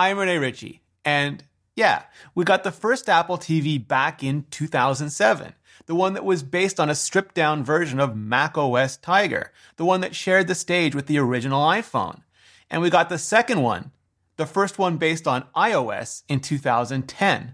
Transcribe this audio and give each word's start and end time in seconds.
I'm 0.00 0.16
Rene 0.16 0.38
Ritchie, 0.38 0.80
and 1.04 1.44
yeah, 1.76 2.04
we 2.34 2.42
got 2.42 2.64
the 2.64 2.72
first 2.72 3.06
Apple 3.06 3.36
TV 3.36 3.86
back 3.86 4.24
in 4.24 4.46
2007. 4.50 5.52
The 5.84 5.94
one 5.94 6.14
that 6.14 6.24
was 6.24 6.42
based 6.42 6.80
on 6.80 6.88
a 6.88 6.94
stripped 6.94 7.34
down 7.34 7.62
version 7.62 8.00
of 8.00 8.16
Mac 8.16 8.56
OS 8.56 8.96
Tiger, 8.96 9.52
the 9.76 9.84
one 9.84 10.00
that 10.00 10.14
shared 10.14 10.46
the 10.46 10.54
stage 10.54 10.94
with 10.94 11.06
the 11.06 11.18
original 11.18 11.68
iPhone. 11.68 12.22
And 12.70 12.80
we 12.80 12.88
got 12.88 13.10
the 13.10 13.18
second 13.18 13.60
one, 13.60 13.90
the 14.38 14.46
first 14.46 14.78
one 14.78 14.96
based 14.96 15.28
on 15.28 15.44
iOS 15.54 16.22
in 16.30 16.40
2010. 16.40 17.52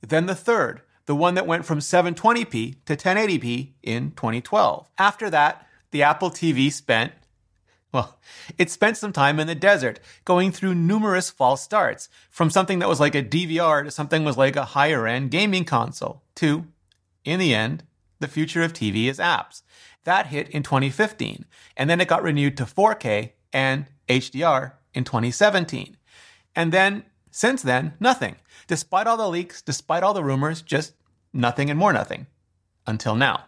Then 0.00 0.26
the 0.26 0.36
third, 0.36 0.82
the 1.06 1.16
one 1.16 1.34
that 1.34 1.48
went 1.48 1.64
from 1.64 1.80
720p 1.80 2.84
to 2.84 2.96
1080p 2.96 3.72
in 3.82 4.12
2012. 4.12 4.88
After 4.96 5.28
that, 5.28 5.66
the 5.90 6.04
Apple 6.04 6.30
TV 6.30 6.70
spent 6.70 7.14
well, 7.92 8.18
it 8.56 8.70
spent 8.70 8.96
some 8.96 9.12
time 9.12 9.40
in 9.40 9.46
the 9.46 9.54
desert, 9.54 9.98
going 10.24 10.52
through 10.52 10.74
numerous 10.74 11.30
false 11.30 11.62
starts, 11.62 12.08
from 12.30 12.50
something 12.50 12.78
that 12.78 12.88
was 12.88 13.00
like 13.00 13.14
a 13.14 13.22
DVR 13.22 13.84
to 13.84 13.90
something 13.90 14.24
was 14.24 14.36
like 14.36 14.56
a 14.56 14.64
higher 14.64 15.06
end 15.06 15.30
gaming 15.30 15.64
console, 15.64 16.22
to, 16.36 16.66
in 17.24 17.40
the 17.40 17.54
end, 17.54 17.82
the 18.20 18.28
future 18.28 18.62
of 18.62 18.72
TV 18.72 19.06
is 19.06 19.18
apps. 19.18 19.62
That 20.04 20.26
hit 20.26 20.48
in 20.50 20.62
2015, 20.62 21.44
and 21.76 21.90
then 21.90 22.00
it 22.00 22.08
got 22.08 22.22
renewed 22.22 22.56
to 22.58 22.64
4K 22.64 23.32
and 23.52 23.86
HDR 24.08 24.72
in 24.94 25.04
2017. 25.04 25.96
And 26.54 26.72
then, 26.72 27.04
since 27.30 27.62
then, 27.62 27.94
nothing. 28.00 28.36
Despite 28.66 29.06
all 29.06 29.16
the 29.16 29.28
leaks, 29.28 29.62
despite 29.62 30.02
all 30.02 30.14
the 30.14 30.24
rumors, 30.24 30.62
just 30.62 30.94
nothing 31.32 31.70
and 31.70 31.78
more 31.78 31.92
nothing. 31.92 32.26
Until 32.86 33.14
now. 33.14 33.46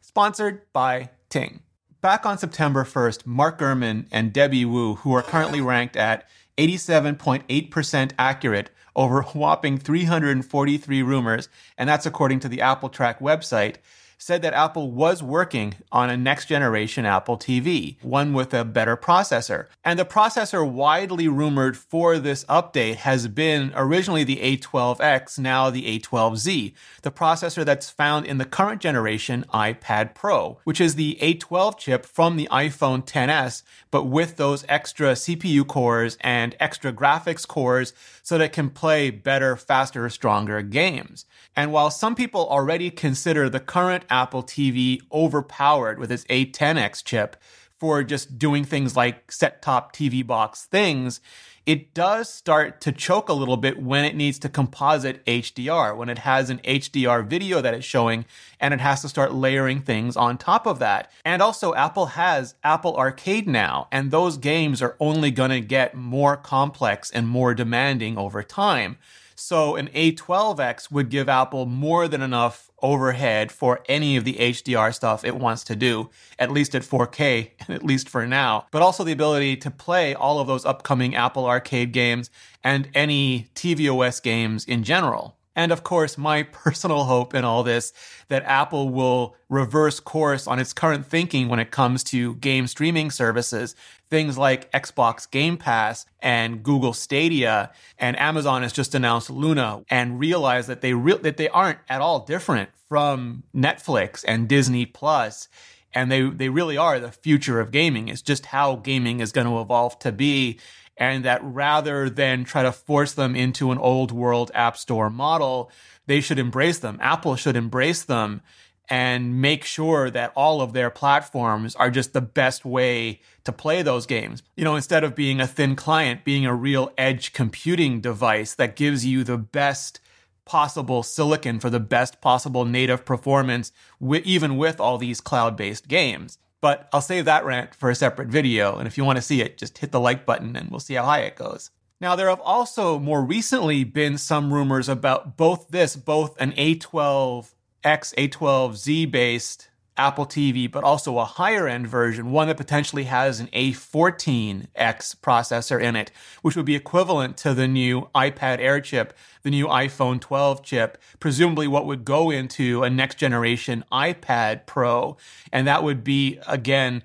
Sponsored 0.00 0.62
by 0.72 1.10
Ting. 1.28 1.60
Back 2.00 2.24
on 2.24 2.38
September 2.38 2.84
1st, 2.84 3.26
Mark 3.26 3.58
Gurman 3.58 4.06
and 4.12 4.32
Debbie 4.32 4.64
Wu, 4.64 4.94
who 4.94 5.12
are 5.14 5.22
currently 5.22 5.60
ranked 5.60 5.96
at 5.96 6.28
87.8% 6.56 8.12
accurate 8.16 8.70
over 8.94 9.22
whopping 9.22 9.78
343 9.78 11.02
rumors, 11.02 11.48
and 11.76 11.88
that's 11.88 12.06
according 12.06 12.38
to 12.38 12.48
the 12.48 12.60
Apple 12.60 12.88
Track 12.88 13.18
website, 13.18 13.78
said 14.18 14.42
that 14.42 14.52
Apple 14.52 14.90
was 14.90 15.22
working 15.22 15.74
on 15.92 16.10
a 16.10 16.16
next 16.16 16.46
generation 16.46 17.06
Apple 17.06 17.38
TV, 17.38 17.96
one 18.02 18.32
with 18.32 18.52
a 18.52 18.64
better 18.64 18.96
processor. 18.96 19.66
And 19.84 19.98
the 19.98 20.04
processor 20.04 20.68
widely 20.68 21.28
rumored 21.28 21.76
for 21.76 22.18
this 22.18 22.44
update 22.46 22.96
has 22.96 23.28
been 23.28 23.72
originally 23.76 24.24
the 24.24 24.58
A12X, 24.58 25.38
now 25.38 25.70
the 25.70 26.00
A12Z, 26.00 26.74
the 27.02 27.10
processor 27.12 27.64
that's 27.64 27.90
found 27.90 28.26
in 28.26 28.38
the 28.38 28.44
current 28.44 28.80
generation 28.80 29.44
iPad 29.54 30.14
Pro, 30.14 30.58
which 30.64 30.80
is 30.80 30.96
the 30.96 31.16
A12 31.22 31.78
chip 31.78 32.04
from 32.04 32.36
the 32.36 32.48
iPhone 32.50 33.06
10s, 33.06 33.62
but 33.90 34.04
with 34.04 34.36
those 34.36 34.64
extra 34.68 35.12
CPU 35.12 35.66
cores 35.66 36.18
and 36.20 36.56
extra 36.58 36.92
graphics 36.92 37.46
cores 37.46 37.92
so 38.22 38.36
that 38.36 38.44
it 38.44 38.52
can 38.52 38.68
play 38.68 39.10
better, 39.10 39.56
faster, 39.56 40.08
stronger 40.10 40.60
games. 40.60 41.24
And 41.56 41.72
while 41.72 41.90
some 41.90 42.14
people 42.14 42.46
already 42.48 42.90
consider 42.90 43.48
the 43.48 43.60
current 43.60 44.04
Apple 44.10 44.42
TV 44.42 45.00
overpowered 45.12 45.98
with 45.98 46.10
its 46.10 46.24
A10X 46.24 47.04
chip 47.04 47.36
for 47.78 48.02
just 48.02 48.38
doing 48.38 48.64
things 48.64 48.96
like 48.96 49.30
set 49.30 49.62
top 49.62 49.94
TV 49.94 50.26
box 50.26 50.64
things, 50.64 51.20
it 51.68 51.92
does 51.92 52.32
start 52.32 52.80
to 52.80 52.92
choke 52.92 53.28
a 53.28 53.34
little 53.34 53.58
bit 53.58 53.82
when 53.82 54.04
it 54.04 54.16
needs 54.16 54.38
to 54.38 54.48
composite 54.48 55.22
HDR, 55.26 55.94
when 55.94 56.08
it 56.08 56.20
has 56.20 56.48
an 56.48 56.60
HDR 56.60 57.26
video 57.26 57.60
that 57.60 57.74
it's 57.74 57.84
showing 57.84 58.24
and 58.58 58.72
it 58.72 58.80
has 58.80 59.02
to 59.02 59.08
start 59.08 59.34
layering 59.34 59.82
things 59.82 60.16
on 60.16 60.38
top 60.38 60.66
of 60.66 60.78
that. 60.78 61.12
And 61.26 61.42
also, 61.42 61.74
Apple 61.74 62.06
has 62.06 62.54
Apple 62.64 62.96
Arcade 62.96 63.46
now, 63.46 63.86
and 63.92 64.10
those 64.10 64.38
games 64.38 64.80
are 64.80 64.96
only 64.98 65.30
going 65.30 65.50
to 65.50 65.60
get 65.60 65.94
more 65.94 66.38
complex 66.38 67.10
and 67.10 67.28
more 67.28 67.52
demanding 67.52 68.16
over 68.16 68.42
time. 68.42 68.96
So 69.38 69.76
an 69.76 69.86
A12X 69.94 70.90
would 70.90 71.10
give 71.10 71.28
Apple 71.28 71.64
more 71.64 72.08
than 72.08 72.22
enough 72.22 72.72
overhead 72.82 73.52
for 73.52 73.84
any 73.88 74.16
of 74.16 74.24
the 74.24 74.34
HDR 74.34 74.92
stuff 74.92 75.24
it 75.24 75.36
wants 75.36 75.62
to 75.64 75.76
do, 75.76 76.10
at 76.40 76.50
least 76.50 76.74
at 76.74 76.82
4K, 76.82 77.52
at 77.68 77.84
least 77.84 78.08
for 78.08 78.26
now, 78.26 78.66
but 78.72 78.82
also 78.82 79.04
the 79.04 79.12
ability 79.12 79.56
to 79.58 79.70
play 79.70 80.12
all 80.12 80.40
of 80.40 80.48
those 80.48 80.66
upcoming 80.66 81.14
Apple 81.14 81.46
Arcade 81.46 81.92
games 81.92 82.30
and 82.64 82.88
any 82.94 83.48
tvOS 83.54 84.20
games 84.20 84.64
in 84.64 84.82
general. 84.82 85.37
And 85.58 85.72
of 85.72 85.82
course, 85.82 86.16
my 86.16 86.42
personal 86.64 87.04
hope 87.04 87.34
in 87.34 87.44
all 87.44 87.64
this 87.64 87.92
that 88.28 88.44
Apple 88.44 88.90
will 88.90 89.34
reverse 89.48 89.98
course 89.98 90.46
on 90.46 90.60
its 90.60 90.72
current 90.72 91.04
thinking 91.04 91.48
when 91.48 91.58
it 91.58 91.72
comes 91.72 92.04
to 92.04 92.36
game 92.36 92.68
streaming 92.68 93.10
services. 93.10 93.74
Things 94.08 94.38
like 94.38 94.70
Xbox 94.70 95.28
Game 95.28 95.56
Pass 95.56 96.06
and 96.20 96.62
Google 96.62 96.92
Stadia 96.92 97.72
and 97.98 98.18
Amazon 98.20 98.62
has 98.62 98.72
just 98.72 98.94
announced 98.94 99.30
Luna 99.30 99.82
and 99.90 100.20
realize 100.20 100.68
that 100.68 100.80
they 100.80 100.94
re- 100.94 101.18
that 101.18 101.36
they 101.36 101.48
aren't 101.48 101.80
at 101.88 102.00
all 102.00 102.20
different 102.20 102.70
from 102.88 103.42
Netflix 103.52 104.24
and 104.26 104.48
Disney 104.48 104.86
Plus 104.86 105.48
and 105.92 106.12
they 106.12 106.22
they 106.22 106.48
really 106.48 106.76
are 106.76 107.00
the 107.00 107.10
future 107.10 107.58
of 107.58 107.72
gaming. 107.72 108.08
It's 108.08 108.22
just 108.22 108.46
how 108.46 108.76
gaming 108.76 109.18
is 109.18 109.32
going 109.32 109.46
to 109.48 109.60
evolve 109.60 109.98
to 110.00 110.12
be 110.12 110.60
and 110.98 111.24
that 111.24 111.42
rather 111.42 112.10
than 112.10 112.44
try 112.44 112.62
to 112.62 112.72
force 112.72 113.12
them 113.12 113.34
into 113.34 113.70
an 113.70 113.78
old 113.78 114.12
world 114.12 114.50
app 114.52 114.76
store 114.76 115.08
model, 115.08 115.70
they 116.06 116.20
should 116.20 116.38
embrace 116.38 116.80
them. 116.80 116.98
Apple 117.00 117.36
should 117.36 117.56
embrace 117.56 118.02
them 118.02 118.42
and 118.90 119.40
make 119.40 119.64
sure 119.64 120.10
that 120.10 120.32
all 120.34 120.60
of 120.60 120.72
their 120.72 120.90
platforms 120.90 121.76
are 121.76 121.90
just 121.90 122.12
the 122.12 122.20
best 122.20 122.64
way 122.64 123.20
to 123.44 123.52
play 123.52 123.82
those 123.82 124.06
games. 124.06 124.42
You 124.56 124.64
know, 124.64 124.76
instead 124.76 125.04
of 125.04 125.14
being 125.14 125.40
a 125.40 125.46
thin 125.46 125.76
client, 125.76 126.24
being 126.24 126.46
a 126.46 126.54
real 126.54 126.92
edge 126.96 127.32
computing 127.32 128.00
device 128.00 128.54
that 128.54 128.76
gives 128.76 129.04
you 129.04 129.24
the 129.24 129.38
best 129.38 130.00
possible 130.46 131.02
silicon 131.02 131.60
for 131.60 131.68
the 131.68 131.78
best 131.78 132.22
possible 132.22 132.64
native 132.64 133.04
performance, 133.04 133.70
even 134.00 134.56
with 134.56 134.80
all 134.80 134.96
these 134.96 135.20
cloud 135.20 135.56
based 135.56 135.86
games. 135.86 136.38
But 136.60 136.88
I'll 136.92 137.00
save 137.00 137.26
that 137.26 137.44
rant 137.44 137.74
for 137.74 137.88
a 137.90 137.94
separate 137.94 138.28
video, 138.28 138.76
and 138.78 138.86
if 138.86 138.98
you 138.98 139.04
want 139.04 139.16
to 139.16 139.22
see 139.22 139.40
it, 139.40 139.58
just 139.58 139.78
hit 139.78 139.92
the 139.92 140.00
like 140.00 140.26
button 140.26 140.56
and 140.56 140.70
we'll 140.70 140.80
see 140.80 140.94
how 140.94 141.04
high 141.04 141.20
it 141.20 141.36
goes. 141.36 141.70
Now, 142.00 142.16
there 142.16 142.28
have 142.28 142.40
also 142.40 142.98
more 142.98 143.24
recently 143.24 143.84
been 143.84 144.18
some 144.18 144.52
rumors 144.52 144.88
about 144.88 145.36
both 145.36 145.68
this, 145.68 145.96
both 145.96 146.40
an 146.40 146.52
A12X, 146.52 147.52
A12Z 147.84 149.10
based 149.10 149.67
Apple 149.98 150.24
TV, 150.24 150.70
but 150.70 150.84
also 150.84 151.18
a 151.18 151.24
higher 151.24 151.66
end 151.66 151.88
version, 151.88 152.30
one 152.30 152.48
that 152.48 152.56
potentially 152.56 153.04
has 153.04 153.40
an 153.40 153.48
A14X 153.48 155.16
processor 155.16 155.82
in 155.82 155.96
it, 155.96 156.10
which 156.42 156.56
would 156.56 156.64
be 156.64 156.76
equivalent 156.76 157.36
to 157.38 157.52
the 157.52 157.68
new 157.68 158.08
iPad 158.14 158.60
Air 158.60 158.80
chip, 158.80 159.12
the 159.42 159.50
new 159.50 159.66
iPhone 159.66 160.20
12 160.20 160.62
chip, 160.62 160.98
presumably 161.20 161.66
what 161.66 161.86
would 161.86 162.04
go 162.04 162.30
into 162.30 162.82
a 162.82 162.90
next 162.90 163.16
generation 163.16 163.84
iPad 163.92 164.64
Pro. 164.66 165.16
And 165.52 165.66
that 165.66 165.82
would 165.82 166.04
be, 166.04 166.38
again, 166.46 167.02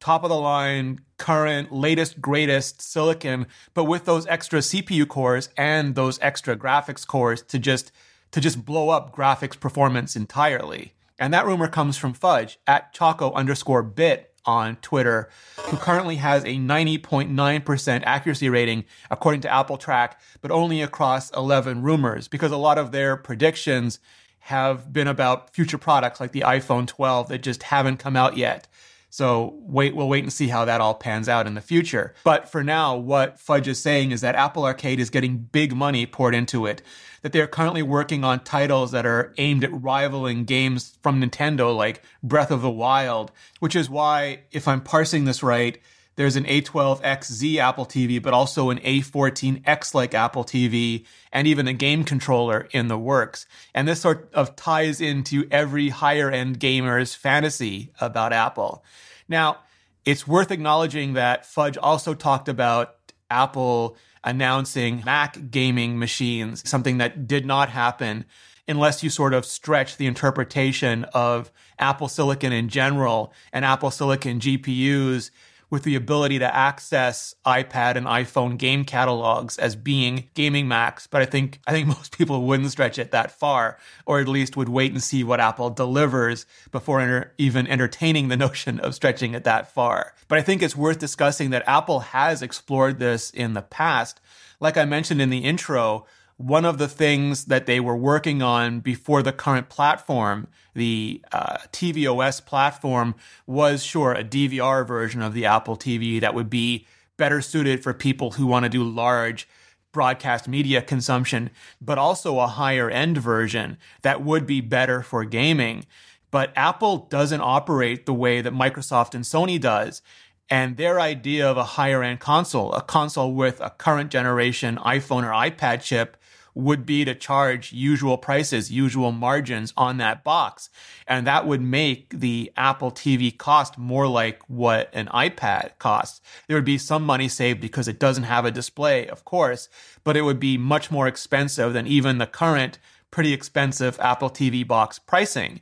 top 0.00 0.24
of 0.24 0.30
the 0.30 0.36
line, 0.36 1.00
current, 1.16 1.70
latest, 1.70 2.20
greatest 2.20 2.82
silicon, 2.82 3.46
but 3.74 3.84
with 3.84 4.04
those 4.04 4.26
extra 4.26 4.58
CPU 4.58 5.06
cores 5.06 5.48
and 5.56 5.94
those 5.94 6.18
extra 6.20 6.56
graphics 6.56 7.06
cores 7.06 7.42
to 7.42 7.58
just 7.58 7.92
to 8.32 8.40
just 8.40 8.64
blow 8.64 8.88
up 8.88 9.14
graphics 9.14 9.58
performance 9.58 10.16
entirely. 10.16 10.94
And 11.22 11.32
that 11.32 11.46
rumor 11.46 11.68
comes 11.68 11.96
from 11.96 12.14
Fudge 12.14 12.58
at 12.66 12.92
Choco 12.92 13.32
underscore 13.34 13.84
bit 13.84 14.34
on 14.44 14.74
Twitter, 14.82 15.30
who 15.66 15.76
currently 15.76 16.16
has 16.16 16.42
a 16.42 16.56
90.9% 16.56 18.02
accuracy 18.04 18.48
rating 18.48 18.84
according 19.08 19.40
to 19.42 19.48
Apple 19.48 19.76
Track, 19.76 20.20
but 20.40 20.50
only 20.50 20.82
across 20.82 21.30
11 21.30 21.82
rumors 21.82 22.26
because 22.26 22.50
a 22.50 22.56
lot 22.56 22.76
of 22.76 22.90
their 22.90 23.16
predictions 23.16 24.00
have 24.40 24.92
been 24.92 25.06
about 25.06 25.54
future 25.54 25.78
products 25.78 26.18
like 26.18 26.32
the 26.32 26.40
iPhone 26.40 26.88
12 26.88 27.28
that 27.28 27.40
just 27.40 27.62
haven't 27.62 27.98
come 27.98 28.16
out 28.16 28.36
yet. 28.36 28.66
So 29.12 29.58
wait, 29.66 29.94
we'll 29.94 30.08
wait 30.08 30.24
and 30.24 30.32
see 30.32 30.48
how 30.48 30.64
that 30.64 30.80
all 30.80 30.94
pans 30.94 31.28
out 31.28 31.46
in 31.46 31.52
the 31.52 31.60
future. 31.60 32.14
But 32.24 32.48
for 32.48 32.64
now, 32.64 32.96
what 32.96 33.38
Fudge 33.38 33.68
is 33.68 33.78
saying 33.78 34.10
is 34.10 34.22
that 34.22 34.34
Apple 34.34 34.64
Arcade 34.64 34.98
is 34.98 35.10
getting 35.10 35.36
big 35.36 35.76
money 35.76 36.06
poured 36.06 36.34
into 36.34 36.64
it. 36.64 36.80
That 37.20 37.32
they're 37.32 37.46
currently 37.46 37.82
working 37.82 38.24
on 38.24 38.40
titles 38.40 38.90
that 38.92 39.04
are 39.04 39.34
aimed 39.36 39.64
at 39.64 39.82
rivaling 39.82 40.46
games 40.46 40.96
from 41.02 41.20
Nintendo 41.20 41.76
like 41.76 42.02
Breath 42.22 42.50
of 42.50 42.62
the 42.62 42.70
Wild, 42.70 43.32
which 43.60 43.76
is 43.76 43.90
why, 43.90 44.44
if 44.50 44.66
I'm 44.66 44.80
parsing 44.80 45.26
this 45.26 45.42
right, 45.42 45.78
there's 46.16 46.36
an 46.36 46.44
A12XZ 46.44 47.56
Apple 47.56 47.86
TV, 47.86 48.22
but 48.22 48.34
also 48.34 48.70
an 48.70 48.78
A14X 48.78 49.94
like 49.94 50.14
Apple 50.14 50.44
TV, 50.44 51.06
and 51.32 51.46
even 51.46 51.66
a 51.66 51.72
game 51.72 52.04
controller 52.04 52.68
in 52.72 52.88
the 52.88 52.98
works. 52.98 53.46
And 53.74 53.88
this 53.88 54.00
sort 54.00 54.30
of 54.34 54.54
ties 54.54 55.00
into 55.00 55.46
every 55.50 55.88
higher 55.88 56.30
end 56.30 56.60
gamer's 56.60 57.14
fantasy 57.14 57.92
about 58.00 58.32
Apple. 58.32 58.84
Now, 59.28 59.58
it's 60.04 60.26
worth 60.26 60.50
acknowledging 60.50 61.14
that 61.14 61.46
Fudge 61.46 61.78
also 61.78 62.12
talked 62.14 62.48
about 62.48 62.96
Apple 63.30 63.96
announcing 64.24 65.02
Mac 65.04 65.50
gaming 65.50 65.98
machines, 65.98 66.68
something 66.68 66.98
that 66.98 67.26
did 67.26 67.46
not 67.46 67.70
happen 67.70 68.24
unless 68.68 69.02
you 69.02 69.10
sort 69.10 69.34
of 69.34 69.44
stretch 69.44 69.96
the 69.96 70.06
interpretation 70.06 71.04
of 71.12 71.50
Apple 71.78 72.08
Silicon 72.08 72.52
in 72.52 72.68
general 72.68 73.32
and 73.52 73.64
Apple 73.64 73.90
Silicon 73.90 74.38
GPUs 74.38 75.30
with 75.72 75.84
the 75.84 75.94
ability 75.94 76.38
to 76.38 76.54
access 76.54 77.34
iPad 77.46 77.96
and 77.96 78.04
iPhone 78.04 78.58
game 78.58 78.84
catalogs 78.84 79.56
as 79.56 79.74
being 79.74 80.28
gaming 80.34 80.68
Macs, 80.68 81.06
but 81.06 81.22
I 81.22 81.24
think 81.24 81.60
I 81.66 81.72
think 81.72 81.86
most 81.98 82.16
people 82.16 82.42
wouldn't 82.42 82.70
stretch 82.70 82.98
it 82.98 83.10
that 83.12 83.32
far, 83.32 83.78
or 84.04 84.20
at 84.20 84.28
least 84.28 84.54
would 84.54 84.68
wait 84.68 84.92
and 84.92 85.02
see 85.02 85.24
what 85.24 85.40
Apple 85.40 85.70
delivers 85.70 86.44
before 86.72 87.00
enter- 87.00 87.32
even 87.38 87.66
entertaining 87.66 88.28
the 88.28 88.36
notion 88.46 88.80
of 88.80 88.94
stretching 88.94 89.32
it 89.32 89.44
that 89.44 89.72
far. 89.72 90.14
But 90.28 90.38
I 90.38 90.42
think 90.42 90.62
it's 90.62 90.76
worth 90.76 90.98
discussing 90.98 91.48
that 91.50 91.66
Apple 91.66 92.00
has 92.00 92.42
explored 92.42 92.98
this 92.98 93.30
in 93.30 93.54
the 93.54 93.62
past. 93.62 94.20
Like 94.60 94.76
I 94.76 94.84
mentioned 94.84 95.22
in 95.22 95.30
the 95.30 95.38
intro, 95.38 96.04
one 96.42 96.64
of 96.64 96.78
the 96.78 96.88
things 96.88 97.44
that 97.44 97.66
they 97.66 97.78
were 97.78 97.96
working 97.96 98.42
on 98.42 98.80
before 98.80 99.22
the 99.22 99.32
current 99.32 99.68
platform, 99.68 100.48
the 100.74 101.22
uh, 101.30 101.58
tvOS 101.72 102.44
platform, 102.44 103.14
was 103.46 103.84
sure 103.84 104.12
a 104.12 104.24
DVR 104.24 104.86
version 104.86 105.22
of 105.22 105.34
the 105.34 105.46
Apple 105.46 105.76
TV 105.76 106.20
that 106.20 106.34
would 106.34 106.50
be 106.50 106.86
better 107.16 107.40
suited 107.40 107.82
for 107.82 107.94
people 107.94 108.32
who 108.32 108.46
want 108.46 108.64
to 108.64 108.68
do 108.68 108.82
large 108.82 109.48
broadcast 109.92 110.48
media 110.48 110.82
consumption, 110.82 111.50
but 111.80 111.98
also 111.98 112.40
a 112.40 112.46
higher 112.48 112.90
end 112.90 113.18
version 113.18 113.78
that 114.00 114.22
would 114.24 114.44
be 114.44 114.60
better 114.60 115.02
for 115.02 115.24
gaming. 115.24 115.86
But 116.32 116.52
Apple 116.56 117.06
doesn't 117.10 117.42
operate 117.42 118.04
the 118.04 118.14
way 118.14 118.40
that 118.40 118.54
Microsoft 118.54 119.14
and 119.14 119.22
Sony 119.22 119.60
does. 119.60 120.02
And 120.50 120.76
their 120.76 121.00
idea 121.00 121.48
of 121.48 121.56
a 121.56 121.64
higher 121.64 122.02
end 122.02 122.20
console, 122.20 122.72
a 122.72 122.82
console 122.82 123.32
with 123.32 123.60
a 123.60 123.70
current 123.70 124.10
generation 124.10 124.76
iPhone 124.78 125.22
or 125.22 125.30
iPad 125.30 125.82
chip, 125.82 126.16
would 126.54 126.84
be 126.84 127.04
to 127.04 127.14
charge 127.14 127.72
usual 127.72 128.18
prices, 128.18 128.70
usual 128.70 129.12
margins 129.12 129.72
on 129.76 129.96
that 129.98 130.22
box. 130.22 130.68
And 131.06 131.26
that 131.26 131.46
would 131.46 131.62
make 131.62 132.10
the 132.10 132.52
Apple 132.56 132.90
TV 132.90 133.36
cost 133.36 133.78
more 133.78 134.06
like 134.06 134.42
what 134.48 134.90
an 134.92 135.06
iPad 135.08 135.78
costs. 135.78 136.20
There 136.46 136.56
would 136.56 136.64
be 136.64 136.78
some 136.78 137.04
money 137.04 137.28
saved 137.28 137.60
because 137.60 137.88
it 137.88 137.98
doesn't 137.98 138.24
have 138.24 138.44
a 138.44 138.50
display, 138.50 139.06
of 139.08 139.24
course, 139.24 139.68
but 140.04 140.16
it 140.16 140.22
would 140.22 140.40
be 140.40 140.58
much 140.58 140.90
more 140.90 141.06
expensive 141.06 141.72
than 141.72 141.86
even 141.86 142.18
the 142.18 142.26
current 142.26 142.78
pretty 143.10 143.32
expensive 143.32 143.98
Apple 144.00 144.30
TV 144.30 144.66
box 144.66 144.98
pricing. 144.98 145.60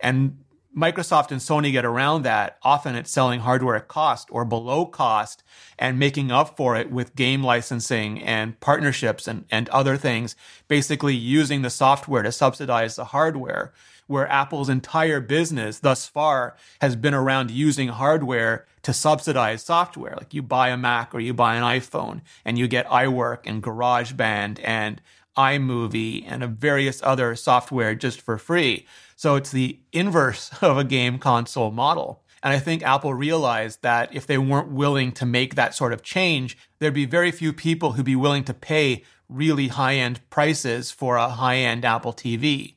And 0.00 0.38
Microsoft 0.76 1.30
and 1.30 1.40
Sony 1.40 1.70
get 1.70 1.84
around 1.84 2.22
that. 2.22 2.56
Often 2.62 2.94
it's 2.96 3.10
selling 3.10 3.40
hardware 3.40 3.76
at 3.76 3.88
cost 3.88 4.28
or 4.30 4.44
below 4.44 4.86
cost 4.86 5.42
and 5.78 5.98
making 5.98 6.30
up 6.30 6.56
for 6.56 6.76
it 6.76 6.90
with 6.90 7.14
game 7.14 7.42
licensing 7.42 8.22
and 8.22 8.58
partnerships 8.60 9.28
and, 9.28 9.44
and 9.50 9.68
other 9.68 9.96
things, 9.96 10.34
basically 10.68 11.14
using 11.14 11.62
the 11.62 11.70
software 11.70 12.22
to 12.22 12.32
subsidize 12.32 12.96
the 12.96 13.06
hardware. 13.06 13.72
Where 14.06 14.28
Apple's 14.28 14.68
entire 14.68 15.20
business 15.20 15.78
thus 15.78 16.06
far 16.06 16.56
has 16.80 16.96
been 16.96 17.14
around 17.14 17.50
using 17.50 17.88
hardware 17.88 18.66
to 18.82 18.92
subsidize 18.92 19.62
software. 19.62 20.14
Like 20.16 20.34
you 20.34 20.42
buy 20.42 20.68
a 20.68 20.76
Mac 20.76 21.14
or 21.14 21.20
you 21.20 21.32
buy 21.32 21.54
an 21.54 21.62
iPhone 21.62 22.20
and 22.44 22.58
you 22.58 22.66
get 22.66 22.86
iWork 22.88 23.40
and 23.44 23.62
GarageBand 23.62 24.58
and 24.62 25.00
iMovie 25.36 26.24
and 26.26 26.44
various 26.58 27.00
other 27.02 27.34
software 27.36 27.94
just 27.94 28.20
for 28.20 28.38
free. 28.38 28.86
So 29.22 29.36
it's 29.36 29.52
the 29.52 29.78
inverse 29.92 30.50
of 30.62 30.76
a 30.76 30.82
game 30.82 31.20
console 31.20 31.70
model. 31.70 32.24
And 32.42 32.52
I 32.52 32.58
think 32.58 32.82
Apple 32.82 33.14
realized 33.14 33.82
that 33.82 34.12
if 34.12 34.26
they 34.26 34.36
weren't 34.36 34.72
willing 34.72 35.12
to 35.12 35.24
make 35.24 35.54
that 35.54 35.76
sort 35.76 35.92
of 35.92 36.02
change, 36.02 36.58
there'd 36.80 36.92
be 36.92 37.04
very 37.04 37.30
few 37.30 37.52
people 37.52 37.92
who'd 37.92 38.04
be 38.04 38.16
willing 38.16 38.42
to 38.42 38.52
pay 38.52 39.04
really 39.28 39.68
high 39.68 39.94
end 39.94 40.18
prices 40.28 40.90
for 40.90 41.14
a 41.14 41.28
high 41.28 41.58
end 41.58 41.84
Apple 41.84 42.12
TV. 42.12 42.74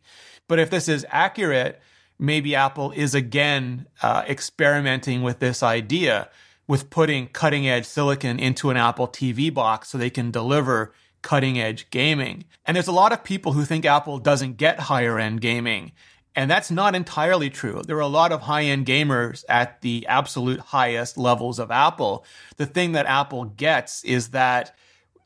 But 0.47 0.59
if 0.59 0.69
this 0.69 0.88
is 0.88 1.03
accurate, 1.09 1.81
maybe 2.19 2.53
Apple 2.53 2.91
is 2.91 3.15
again 3.15 3.88
uh, 4.03 4.24
experimenting 4.30 5.24
with 5.24 5.39
this 5.39 5.63
idea 5.63 6.30
with 6.68 6.91
putting 6.91 7.25
cutting 7.30 7.68
edge 7.68 7.86
silicon 7.86 8.38
into 8.38 8.69
an 8.69 8.77
Apple 8.77 9.07
TV 9.07 9.51
box 9.51 9.89
so 9.89 9.98
they 9.98 10.12
can 10.12 10.30
deliver 10.30 10.94
cutting 11.24 11.59
edge 11.59 11.89
gaming. 11.89 12.45
And 12.68 12.75
there's 12.75 12.88
a 12.88 12.91
lot 12.91 13.12
of 13.12 13.24
people 13.24 13.53
who 13.53 13.65
think 13.65 13.83
Apple 13.83 14.19
doesn't 14.19 14.57
get 14.57 14.81
higher 14.81 15.18
end 15.18 15.41
gaming. 15.41 15.91
And 16.35 16.51
that's 16.51 16.69
not 16.69 16.95
entirely 16.95 17.49
true. 17.49 17.81
There 17.85 17.95
are 17.95 18.01
a 18.01 18.07
lot 18.07 18.31
of 18.31 18.41
high 18.41 18.63
end 18.63 18.85
gamers 18.85 19.45
at 19.47 19.81
the 19.81 20.05
absolute 20.07 20.59
highest 20.59 21.17
levels 21.17 21.59
of 21.59 21.71
Apple. 21.71 22.25
The 22.57 22.65
thing 22.65 22.91
that 22.91 23.05
Apple 23.05 23.45
gets 23.45 24.03
is 24.03 24.29
that 24.29 24.75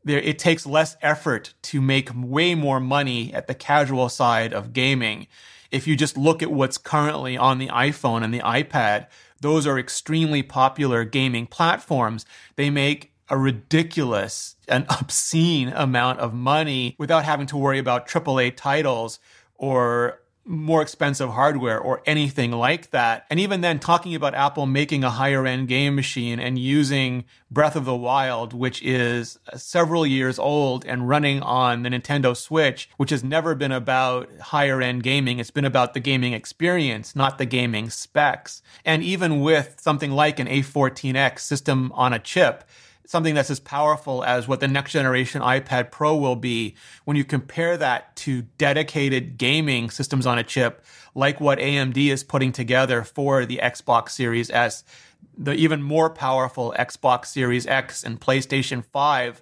there, 0.03 0.19
it 0.19 0.39
takes 0.39 0.65
less 0.65 0.95
effort 1.01 1.53
to 1.63 1.81
make 1.81 2.09
way 2.15 2.56
more 2.56 2.79
money 2.79 3.33
at 3.33 3.47
the 3.47 3.56
casual 3.56 4.07
side 4.07 4.53
of 4.53 4.71
gaming. 4.71 5.27
If 5.71 5.88
you 5.88 5.95
just 5.95 6.17
look 6.17 6.41
at 6.44 6.51
what's 6.51 6.77
currently 6.77 7.38
on 7.38 7.57
the 7.57 7.67
iPhone 7.67 8.23
and 8.23 8.33
the 8.33 8.39
iPad, 8.39 9.07
those 9.41 9.65
are 9.65 9.79
extremely 9.79 10.44
popular 10.44 11.03
gaming 11.05 11.47
platforms. 11.47 12.25
They 12.55 12.69
make 12.69 13.13
a 13.29 13.38
ridiculous 13.38 14.55
and 14.67 14.85
obscene 14.89 15.69
amount 15.69 16.19
of 16.19 16.33
money 16.33 16.95
without 16.97 17.25
having 17.25 17.47
to 17.47 17.57
worry 17.57 17.79
about 17.79 18.07
AAA 18.07 18.55
titles 18.55 19.19
or 19.55 20.21
more 20.50 20.81
expensive 20.81 21.30
hardware 21.30 21.80
or 21.80 22.01
anything 22.07 22.51
like 22.51 22.90
that. 22.90 23.28
And 23.30 23.40
even 23.40 23.62
then, 23.62 23.78
talking 23.78 24.16
about 24.16 24.34
Apple 24.34 24.66
making 24.66 25.04
a 25.04 25.12
higher 25.12 25.46
end 25.46 25.68
game 25.68 25.96
machine 25.96 26.40
and 26.40 26.57
using 26.57 27.25
Breath 27.51 27.75
of 27.75 27.86
the 27.86 27.96
Wild, 27.96 28.51
which 28.51 28.81
is 28.81 29.38
several 29.56 30.07
years 30.07 30.40
old 30.40 30.86
and 30.86 31.07
running 31.07 31.44
on 31.44 31.84
the 31.84 31.90
Nintendo 31.90 32.36
Switch, 32.36 32.90
which 32.98 33.12
has 33.12 33.24
never 33.24 33.54
been 33.54 33.72
about 33.72 34.28
higher 34.40 34.81
end 34.81 35.04
gaming. 35.04 35.38
It's 35.38 35.51
been 35.51 35.66
about 35.66 35.94
the 35.94 36.00
gaming 36.00 36.34
experience, 36.34 37.16
not 37.16 37.38
the 37.38 37.46
gaming 37.46 37.92
specs. 37.92 38.63
And 38.84 39.04
even 39.04 39.42
with 39.42 39.75
something 39.80 40.12
like 40.12 40.40
an 40.40 40.48
A14X 40.48 41.40
system 41.40 41.92
on 41.94 42.12
a 42.12 42.19
chip, 42.19 42.63
something 43.09 43.33
that's 43.33 43.50
as 43.50 43.59
powerful 43.59 44.23
as 44.23 44.47
what 44.47 44.59
the 44.59 44.67
next 44.67 44.91
generation 44.91 45.41
iPad 45.41 45.89
Pro 45.89 46.15
will 46.15 46.35
be 46.35 46.75
when 47.06 47.17
you 47.17 47.25
compare 47.25 47.75
that 47.75 48.15
to 48.17 48.44
dedicated 48.59 49.35
gaming 49.35 49.89
systems 49.89 50.27
on 50.27 50.38
a 50.38 50.44
chip 50.44 50.85
like 51.15 51.41
what 51.41 51.57
AMD 51.57 51.97
is 51.97 52.23
putting 52.23 52.51
together 52.51 53.03
for 53.03 53.47
the 53.47 53.59
Xbox 53.63 54.09
Series 54.09 54.51
S, 54.51 54.83
the 55.35 55.53
even 55.53 55.81
more 55.81 56.11
powerful 56.11 56.71
Xbox 56.77 57.25
Series 57.25 57.65
X 57.65 58.03
and 58.03 58.21
PlayStation 58.21 58.85
5. 58.85 59.41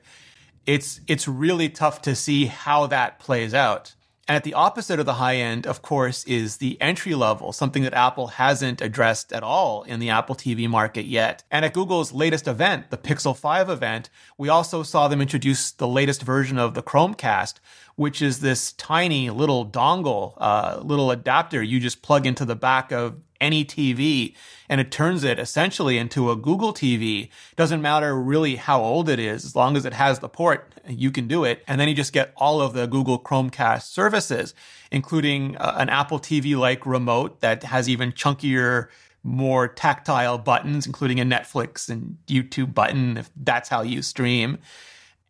It's 0.65 1.01
it's 1.05 1.27
really 1.27 1.67
tough 1.67 2.01
to 2.03 2.15
see 2.15 2.45
how 2.45 2.87
that 2.87 3.19
plays 3.19 3.53
out. 3.53 3.95
And 4.27 4.35
at 4.35 4.43
the 4.43 4.55
opposite 4.55 4.99
of 4.99 5.05
the 5.05 5.13
high 5.13 5.37
end, 5.37 5.65
of 5.65 5.81
course, 5.81 6.25
is 6.25 6.57
the 6.57 6.79
entry 6.81 7.15
level, 7.15 7.53
something 7.53 7.83
that 7.83 7.93
Apple 7.93 8.27
hasn't 8.27 8.81
addressed 8.81 9.31
at 9.31 9.41
all 9.41 9.83
in 9.83 10.01
the 10.01 10.09
Apple 10.09 10.35
TV 10.35 10.67
market 10.69 11.05
yet. 11.05 11.43
And 11.49 11.63
at 11.63 11.73
Google's 11.73 12.11
latest 12.11 12.45
event, 12.45 12.89
the 12.89 12.97
Pixel 12.97 13.37
5 13.37 13.69
event, 13.69 14.09
we 14.37 14.49
also 14.49 14.83
saw 14.83 15.07
them 15.07 15.21
introduce 15.21 15.71
the 15.71 15.87
latest 15.87 16.23
version 16.23 16.57
of 16.57 16.73
the 16.73 16.83
Chromecast, 16.83 17.55
which 17.95 18.21
is 18.21 18.41
this 18.41 18.73
tiny 18.73 19.29
little 19.29 19.65
dongle, 19.65 20.33
uh, 20.37 20.79
little 20.83 21.09
adapter 21.09 21.63
you 21.63 21.79
just 21.79 22.01
plug 22.01 22.25
into 22.25 22.43
the 22.43 22.55
back 22.55 22.91
of 22.91 23.15
any 23.39 23.63
TV 23.65 24.35
and 24.69 24.81
it 24.81 24.91
turns 24.91 25.23
it 25.23 25.39
essentially 25.39 25.97
into 25.97 26.29
a 26.31 26.35
Google 26.35 26.73
TV. 26.73 27.29
Doesn't 27.55 27.81
matter 27.81 28.19
really 28.19 28.55
how 28.55 28.81
old 28.81 29.09
it 29.09 29.19
is, 29.19 29.45
as 29.45 29.55
long 29.55 29.77
as 29.77 29.85
it 29.85 29.93
has 29.93 30.19
the 30.19 30.29
port, 30.29 30.73
you 30.87 31.11
can 31.11 31.27
do 31.27 31.43
it. 31.43 31.63
And 31.67 31.79
then 31.79 31.87
you 31.87 31.93
just 31.93 32.13
get 32.13 32.33
all 32.35 32.61
of 32.61 32.73
the 32.73 32.87
Google 32.87 33.19
Chromecast 33.19 33.83
services, 33.83 34.53
including 34.91 35.55
uh, 35.57 35.75
an 35.77 35.89
Apple 35.89 36.19
TV 36.19 36.57
like 36.57 36.85
remote 36.85 37.41
that 37.41 37.63
has 37.63 37.87
even 37.87 38.11
chunkier 38.11 38.87
more 39.23 39.67
tactile 39.67 40.37
buttons, 40.37 40.85
including 40.85 41.19
a 41.19 41.25
Netflix 41.25 41.89
and 41.89 42.17
YouTube 42.27 42.73
button, 42.73 43.17
if 43.17 43.29
that's 43.35 43.69
how 43.69 43.81
you 43.81 44.01
stream. 44.01 44.57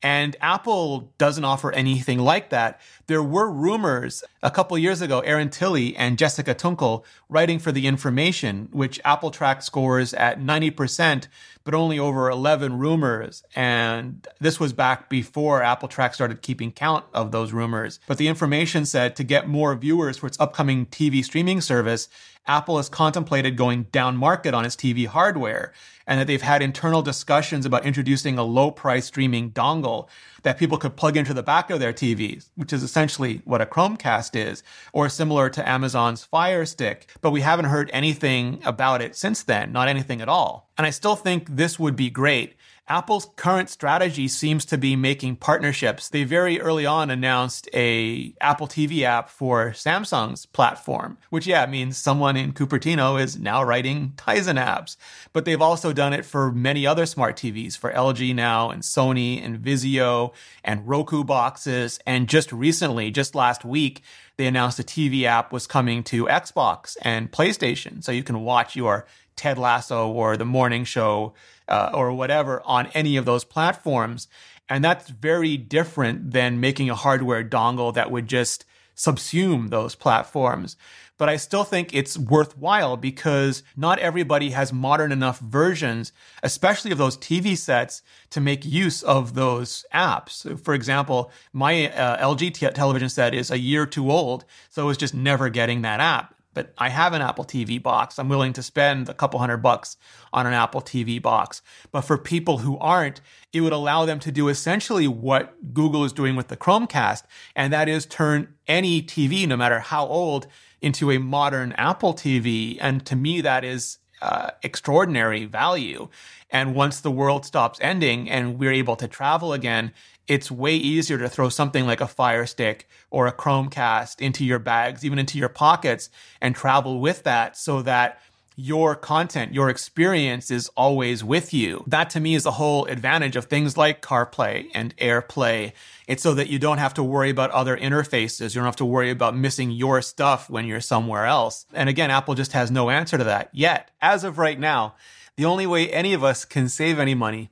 And 0.03 0.35
Apple 0.41 1.11
doesn't 1.17 1.43
offer 1.43 1.71
anything 1.71 2.19
like 2.19 2.49
that. 2.49 2.79
There 3.07 3.23
were 3.23 3.49
rumors 3.49 4.23
a 4.43 4.51
couple 4.51 4.77
years 4.77 5.01
ago, 5.01 5.21
Aaron 5.21 5.49
Tilley 5.49 5.95
and 5.95 6.17
Jessica 6.17 6.53
Toonkel 6.53 7.03
writing 7.29 7.57
for 7.57 7.71
The 7.71 7.87
Information, 7.87 8.69
which 8.71 8.99
Apple 9.03 9.31
Track 9.31 9.63
scores 9.63 10.13
at 10.13 10.39
90%, 10.39 11.27
but 11.63 11.73
only 11.73 11.97
over 11.97 12.29
11 12.29 12.77
rumors. 12.77 13.43
And 13.55 14.27
this 14.39 14.59
was 14.59 14.71
back 14.71 15.09
before 15.09 15.63
Apple 15.63 15.87
Track 15.87 16.13
started 16.13 16.41
keeping 16.41 16.71
count 16.71 17.05
of 17.13 17.31
those 17.31 17.51
rumors. 17.51 17.99
But 18.07 18.19
The 18.19 18.27
Information 18.27 18.85
said 18.85 19.15
to 19.15 19.23
get 19.23 19.47
more 19.47 19.73
viewers 19.75 20.17
for 20.17 20.27
its 20.27 20.39
upcoming 20.39 20.85
TV 20.85 21.25
streaming 21.25 21.59
service, 21.59 22.07
Apple 22.47 22.77
has 22.77 22.89
contemplated 22.89 23.57
going 23.57 23.83
down 23.91 24.17
market 24.17 24.53
on 24.53 24.65
its 24.65 24.75
TV 24.75 25.05
hardware 25.05 25.73
and 26.07 26.19
that 26.19 26.27
they've 26.27 26.41
had 26.41 26.61
internal 26.61 27.01
discussions 27.01 27.65
about 27.65 27.85
introducing 27.85 28.37
a 28.37 28.43
low 28.43 28.71
price 28.71 29.05
streaming 29.05 29.51
dongle 29.51 30.07
that 30.43 30.57
people 30.57 30.77
could 30.77 30.95
plug 30.95 31.17
into 31.17 31.33
the 31.33 31.43
back 31.43 31.69
of 31.69 31.81
their 31.81 31.91
TVs, 31.91 32.49
which 32.55 32.71
is 32.71 32.81
essentially 32.81 33.41
what 33.43 33.61
a 33.61 33.65
Chromecast 33.65 34.33
is, 34.35 34.63
or 34.93 35.09
similar 35.09 35.49
to 35.49 35.67
Amazon's 35.67 36.23
Fire 36.23 36.65
Stick. 36.65 37.09
But 37.21 37.31
we 37.31 37.41
haven't 37.41 37.65
heard 37.65 37.89
anything 37.91 38.61
about 38.63 39.01
it 39.01 39.15
since 39.15 39.43
then, 39.43 39.73
not 39.73 39.89
anything 39.89 40.21
at 40.21 40.29
all. 40.29 40.69
And 40.77 40.87
I 40.87 40.91
still 40.91 41.17
think 41.17 41.47
this 41.49 41.77
would 41.77 41.97
be 41.97 42.09
great. 42.09 42.55
Apple's 42.89 43.27
current 43.35 43.69
strategy 43.69 44.29
seems 44.29 44.63
to 44.65 44.77
be 44.77 44.95
making 44.95 45.35
partnerships. 45.35 46.07
They 46.07 46.23
very 46.23 46.61
early 46.61 46.85
on 46.85 47.09
announced 47.09 47.67
a 47.73 48.33
Apple 48.39 48.67
TV 48.67 49.01
app 49.01 49.29
for 49.29 49.71
Samsung's 49.71 50.45
platform, 50.45 51.17
which 51.29 51.45
yeah 51.45 51.65
means 51.65 51.97
someone 51.97 52.37
in 52.37 52.53
Cupertino 52.53 53.21
is 53.21 53.37
now 53.37 53.61
writing 53.61 54.13
Tizen 54.15 54.57
apps. 54.57 54.95
But 55.33 55.43
they've 55.43 55.61
also 55.61 55.91
done 55.91 56.13
it 56.13 56.25
for 56.25 56.51
many 56.51 56.87
other 56.87 57.05
smart 57.05 57.35
TVs, 57.35 57.77
for 57.77 57.91
LG 57.91 58.33
now 58.33 58.69
and 58.69 58.83
Sony 58.83 59.43
and 59.43 59.59
Vizio 59.59 60.33
and 60.63 60.87
Roku 60.87 61.25
boxes. 61.25 61.99
And 62.05 62.29
just 62.29 62.53
recently, 62.53 63.11
just 63.11 63.35
last 63.35 63.65
week, 63.65 64.01
they 64.37 64.47
announced 64.47 64.79
a 64.79 64.83
TV 64.83 65.23
app 65.23 65.51
was 65.51 65.67
coming 65.67 66.03
to 66.03 66.25
Xbox 66.27 66.95
and 67.01 67.31
PlayStation, 67.31 68.03
so 68.03 68.11
you 68.11 68.23
can 68.23 68.41
watch 68.41 68.75
your 68.75 69.07
Ted 69.37 69.57
Lasso 69.57 70.09
or 70.09 70.35
The 70.35 70.45
Morning 70.45 70.83
Show 70.83 71.33
uh, 71.67 71.91
or 71.93 72.11
whatever 72.11 72.61
on 72.65 72.87
any 72.87 73.15
of 73.17 73.25
those 73.25 73.43
platforms. 73.43 74.27
And 74.69 74.83
that's 74.83 75.09
very 75.09 75.55
different 75.55 76.31
than 76.31 76.59
making 76.59 76.89
a 76.89 76.95
hardware 76.95 77.43
dongle 77.43 77.93
that 77.93 78.11
would 78.11 78.27
just 78.27 78.65
subsume 78.95 79.69
those 79.69 79.95
platforms. 79.95 80.75
But 81.17 81.29
I 81.29 81.37
still 81.37 81.63
think 81.63 81.93
it's 81.93 82.17
worthwhile 82.17 82.95
because 82.95 83.63
not 83.75 83.97
everybody 83.99 84.51
has 84.51 84.71
modern 84.71 85.11
enough 85.11 85.39
versions, 85.39 86.11
especially 86.43 86.91
of 86.91 86.99
those 86.99 87.17
TV 87.17 87.57
sets, 87.57 88.03
to 88.31 88.41
make 88.41 88.65
use 88.65 89.01
of 89.01 89.33
those 89.33 89.83
apps. 89.93 90.59
For 90.63 90.75
example, 90.75 91.31
my 91.53 91.89
uh, 91.91 92.23
LG 92.23 92.53
t- 92.53 92.69
television 92.69 93.09
set 93.09 93.33
is 93.33 93.49
a 93.49 93.57
year 93.57 93.87
too 93.87 94.11
old, 94.11 94.45
so 94.69 94.83
it 94.83 94.87
was 94.87 94.97
just 94.97 95.15
never 95.15 95.49
getting 95.49 95.81
that 95.81 95.99
app 95.99 96.36
but 96.57 96.73
I 96.75 96.89
have 96.89 97.13
an 97.13 97.21
Apple 97.21 97.45
TV 97.45 97.79
box. 97.79 98.17
I'm 98.17 98.29
willing 98.29 98.51
to 98.53 98.63
spend 98.63 99.09
a 99.09 99.13
couple 99.13 99.39
hundred 99.39 99.57
bucks 99.57 99.95
on 100.33 100.47
an 100.47 100.53
Apple 100.53 100.81
TV 100.81 101.21
box. 101.21 101.61
But 101.91 102.01
for 102.01 102.17
people 102.17 102.57
who 102.57 102.79
aren't, 102.79 103.21
it 103.53 103.61
would 103.61 103.73
allow 103.73 104.05
them 104.05 104.19
to 104.21 104.31
do 104.31 104.47
essentially 104.47 105.07
what 105.07 105.71
Google 105.71 106.03
is 106.03 106.13
doing 106.13 106.35
with 106.35 106.47
the 106.47 106.57
Chromecast, 106.57 107.21
and 107.55 107.71
that 107.71 107.87
is 107.87 108.07
turn 108.07 108.55
any 108.67 109.03
TV, 109.03 109.47
no 109.47 109.55
matter 109.55 109.81
how 109.81 110.07
old, 110.07 110.47
into 110.81 111.11
a 111.11 111.19
modern 111.19 111.73
Apple 111.73 112.15
TV. 112.15 112.79
And 112.81 113.05
to 113.05 113.15
me, 113.15 113.39
that 113.41 113.63
is 113.63 113.99
uh, 114.21 114.51
extraordinary 114.63 115.45
value. 115.45 116.09
And 116.49 116.75
once 116.75 116.99
the 116.99 117.11
world 117.11 117.45
stops 117.45 117.79
ending 117.81 118.29
and 118.29 118.57
we're 118.57 118.71
able 118.71 118.95
to 118.97 119.07
travel 119.07 119.53
again, 119.53 119.91
it's 120.27 120.51
way 120.51 120.75
easier 120.75 121.17
to 121.17 121.29
throw 121.29 121.49
something 121.49 121.85
like 121.85 122.01
a 122.01 122.07
Fire 122.07 122.45
Stick 122.45 122.87
or 123.09 123.27
a 123.27 123.33
Chromecast 123.33 124.19
into 124.19 124.43
your 124.43 124.59
bags, 124.59 125.05
even 125.05 125.19
into 125.19 125.37
your 125.37 125.49
pockets, 125.49 126.09
and 126.41 126.55
travel 126.55 126.99
with 126.99 127.23
that 127.23 127.57
so 127.57 127.81
that 127.81 128.19
your 128.59 128.95
content, 128.95 129.53
your 129.53 129.69
experience 129.69 130.49
is 130.49 130.67
always 130.75 131.23
with 131.23 131.53
you. 131.53 131.83
That 131.85 132.09
to 132.09 132.19
me 132.19 132.33
is 132.33 132.43
the 132.43 132.51
whole 132.51 132.85
advantage 132.85 133.35
of 133.35 133.45
things 133.45 133.77
like 133.77 134.01
CarPlay 134.01 134.65
and 134.73 134.97
AirPlay. 134.97 135.73
It's 136.07 136.23
so 136.23 136.33
that 136.33 136.49
you 136.49 136.57
don't 136.57 136.79
have 136.79 136.95
to 136.95 137.03
worry 137.03 137.29
about 137.29 137.51
other 137.51 137.77
interfaces. 137.77 138.55
You 138.55 138.59
don't 138.59 138.65
have 138.65 138.75
to 138.77 138.85
worry 138.85 139.11
about 139.11 139.37
missing 139.37 139.69
your 139.69 140.01
stuff 140.01 140.49
when 140.49 140.65
you're 140.65 140.81
somewhere 140.81 141.27
else. 141.27 141.67
And 141.71 141.87
again, 141.87 142.09
Apple 142.09 142.33
just 142.33 142.53
has 142.53 142.71
no 142.71 142.89
answer 142.89 143.17
to 143.17 143.23
that 143.25 143.49
yet. 143.53 143.91
As 144.01 144.23
of 144.23 144.39
right 144.39 144.59
now, 144.59 144.95
the 145.35 145.45
only 145.45 145.67
way 145.67 145.89
any 145.91 146.13
of 146.13 146.23
us 146.23 146.43
can 146.43 146.67
save 146.67 146.97
any 146.97 147.13
money 147.13 147.51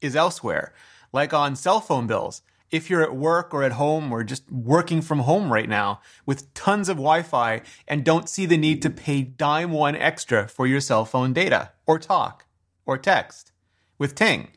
is 0.00 0.16
elsewhere 0.16 0.74
like 1.12 1.32
on 1.32 1.54
cell 1.54 1.80
phone 1.80 2.06
bills. 2.06 2.42
If 2.72 2.90
you're 2.90 3.02
at 3.02 3.14
work 3.14 3.54
or 3.54 3.62
at 3.62 3.72
home 3.72 4.10
or 4.10 4.24
just 4.24 4.50
working 4.50 5.02
from 5.02 5.20
home 5.20 5.52
right 5.52 5.68
now 5.68 6.00
with 6.26 6.52
tons 6.54 6.88
of 6.88 6.96
Wi 6.96 7.22
Fi 7.22 7.60
and 7.86 8.04
don't 8.04 8.28
see 8.28 8.46
the 8.46 8.56
need 8.56 8.82
to 8.82 8.90
pay 8.90 9.22
dime 9.22 9.70
one 9.70 9.94
extra 9.94 10.48
for 10.48 10.66
your 10.66 10.80
cell 10.80 11.04
phone 11.04 11.32
data 11.32 11.72
or 11.86 11.98
talk 11.98 12.46
or 12.86 12.96
text 12.98 13.52
with 13.98 14.14
Ting. 14.14 14.48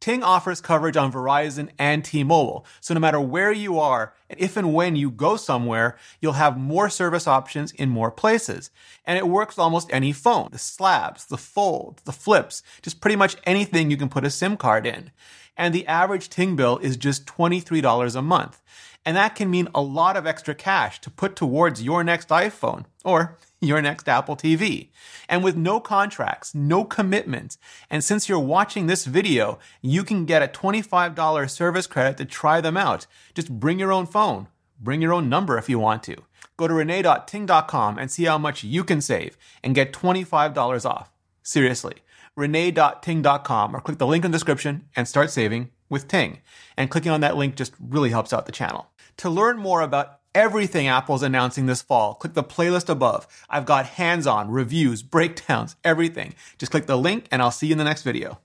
Ting 0.00 0.22
offers 0.22 0.60
coverage 0.60 0.96
on 0.96 1.12
Verizon 1.12 1.70
and 1.78 2.04
T-Mobile. 2.04 2.64
So 2.80 2.94
no 2.94 3.00
matter 3.00 3.20
where 3.20 3.52
you 3.52 3.78
are, 3.78 4.14
and 4.30 4.38
if 4.38 4.56
and 4.56 4.72
when 4.72 4.96
you 4.96 5.10
go 5.10 5.36
somewhere, 5.36 5.96
you'll 6.20 6.34
have 6.34 6.56
more 6.56 6.88
service 6.88 7.26
options 7.26 7.72
in 7.72 7.88
more 7.88 8.10
places. 8.10 8.70
And 9.04 9.18
it 9.18 9.28
works 9.28 9.56
with 9.56 9.62
almost 9.62 9.90
any 9.92 10.12
phone. 10.12 10.48
The 10.52 10.58
slabs, 10.58 11.26
the 11.26 11.36
folds, 11.36 12.02
the 12.04 12.12
flips, 12.12 12.62
just 12.82 13.00
pretty 13.00 13.16
much 13.16 13.36
anything 13.44 13.90
you 13.90 13.96
can 13.96 14.08
put 14.08 14.24
a 14.24 14.30
SIM 14.30 14.56
card 14.56 14.86
in 14.86 15.10
and 15.58 15.74
the 15.74 15.86
average 15.86 16.30
Ting 16.30 16.56
bill 16.56 16.78
is 16.78 16.96
just 16.96 17.26
$23 17.26 18.16
a 18.16 18.22
month. 18.22 18.62
And 19.04 19.16
that 19.16 19.34
can 19.34 19.50
mean 19.50 19.68
a 19.74 19.82
lot 19.82 20.16
of 20.16 20.26
extra 20.26 20.54
cash 20.54 21.00
to 21.00 21.10
put 21.10 21.34
towards 21.34 21.82
your 21.82 22.04
next 22.04 22.28
iPhone 22.28 22.84
or 23.04 23.36
your 23.60 23.82
next 23.82 24.08
Apple 24.08 24.36
TV. 24.36 24.88
And 25.28 25.42
with 25.42 25.56
no 25.56 25.80
contracts, 25.80 26.54
no 26.54 26.84
commitments, 26.84 27.58
and 27.90 28.02
since 28.02 28.28
you're 28.28 28.38
watching 28.38 28.86
this 28.86 29.04
video, 29.04 29.58
you 29.82 30.04
can 30.04 30.24
get 30.24 30.42
a 30.42 30.48
$25 30.48 31.50
service 31.50 31.86
credit 31.86 32.16
to 32.18 32.24
try 32.24 32.60
them 32.60 32.76
out. 32.76 33.06
Just 33.34 33.50
bring 33.50 33.78
your 33.78 33.92
own 33.92 34.06
phone. 34.06 34.48
Bring 34.80 35.02
your 35.02 35.12
own 35.12 35.28
number 35.28 35.58
if 35.58 35.68
you 35.68 35.78
want 35.78 36.02
to. 36.04 36.16
Go 36.56 36.68
to 36.68 36.74
renee.ting.com 36.74 37.98
and 37.98 38.10
see 38.10 38.24
how 38.24 38.38
much 38.38 38.64
you 38.64 38.84
can 38.84 39.00
save 39.00 39.36
and 39.62 39.74
get 39.74 39.92
$25 39.92 40.84
off. 40.88 41.10
Seriously 41.42 42.02
renee.ting.com 42.38 43.74
or 43.74 43.80
click 43.80 43.98
the 43.98 44.06
link 44.06 44.24
in 44.24 44.30
the 44.30 44.36
description 44.36 44.84
and 44.94 45.08
start 45.08 45.28
saving 45.28 45.70
with 45.88 46.06
Ting. 46.06 46.38
And 46.76 46.88
clicking 46.88 47.10
on 47.10 47.20
that 47.20 47.36
link 47.36 47.56
just 47.56 47.72
really 47.80 48.10
helps 48.10 48.32
out 48.32 48.46
the 48.46 48.52
channel. 48.52 48.86
To 49.18 49.28
learn 49.28 49.58
more 49.58 49.80
about 49.80 50.17
everything 50.34 50.86
Apple's 50.86 51.22
announcing 51.22 51.66
this 51.66 51.82
fall, 51.82 52.14
click 52.14 52.34
the 52.34 52.42
playlist 52.42 52.88
above. 52.88 53.26
I've 53.48 53.66
got 53.66 53.86
hands 53.86 54.26
on, 54.26 54.50
reviews, 54.50 55.02
breakdowns, 55.02 55.76
everything. 55.84 56.34
Just 56.58 56.72
click 56.72 56.86
the 56.86 56.96
link 56.96 57.26
and 57.30 57.42
I'll 57.42 57.50
see 57.50 57.68
you 57.68 57.72
in 57.72 57.78
the 57.78 57.84
next 57.84 58.02
video. 58.02 58.38